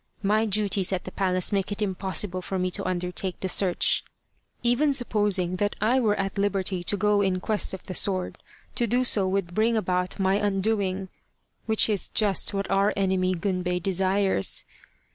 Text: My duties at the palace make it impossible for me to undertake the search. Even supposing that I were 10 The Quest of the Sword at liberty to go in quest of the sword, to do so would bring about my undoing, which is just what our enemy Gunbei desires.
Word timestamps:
My 0.23 0.45
duties 0.47 0.91
at 0.91 1.03
the 1.03 1.11
palace 1.11 1.51
make 1.51 1.71
it 1.71 1.79
impossible 1.79 2.41
for 2.41 2.57
me 2.57 2.71
to 2.71 2.83
undertake 2.87 3.39
the 3.39 3.47
search. 3.47 4.03
Even 4.63 4.93
supposing 4.93 5.53
that 5.57 5.75
I 5.79 5.99
were 5.99 6.15
10 6.15 6.25
The 6.25 6.25
Quest 6.25 6.25
of 6.25 6.25
the 6.25 6.25
Sword 6.25 6.25
at 6.25 6.41
liberty 6.41 6.83
to 6.83 6.97
go 6.97 7.21
in 7.21 7.39
quest 7.39 7.73
of 7.75 7.83
the 7.83 7.93
sword, 7.93 8.37
to 8.73 8.87
do 8.87 9.03
so 9.03 9.27
would 9.27 9.53
bring 9.53 9.77
about 9.77 10.17
my 10.19 10.37
undoing, 10.37 11.09
which 11.67 11.87
is 11.87 12.09
just 12.09 12.51
what 12.51 12.67
our 12.71 12.91
enemy 12.97 13.35
Gunbei 13.35 13.77
desires. 13.79 14.65